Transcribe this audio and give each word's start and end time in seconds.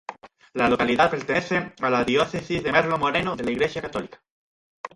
La 0.53 0.67
localidad 0.67 1.11
pertenece 1.11 1.73
a 1.79 1.89
la 1.91 2.03
Diócesis 2.03 2.63
de 2.63 2.71
Merlo-Moreno 2.71 3.35
de 3.35 3.43
la 3.43 3.51
Iglesia 3.51 3.83
católica. 3.83 4.19